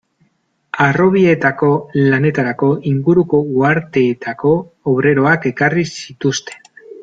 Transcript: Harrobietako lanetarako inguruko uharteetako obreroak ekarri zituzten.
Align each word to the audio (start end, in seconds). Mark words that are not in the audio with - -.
Harrobietako 0.85 1.69
lanetarako 2.13 2.71
inguruko 2.93 3.43
uharteetako 3.61 4.57
obreroak 4.97 5.49
ekarri 5.55 5.89
zituzten. 5.95 6.69